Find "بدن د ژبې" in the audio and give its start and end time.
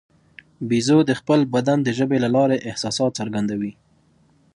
1.53-2.17